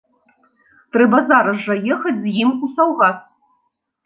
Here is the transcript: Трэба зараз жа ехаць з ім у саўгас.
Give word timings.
Трэба 0.97 1.19
зараз 1.31 1.57
жа 1.67 1.75
ехаць 1.97 2.15
з 2.23 2.27
ім 2.45 2.55
у 2.67 2.71
саўгас. 2.75 3.23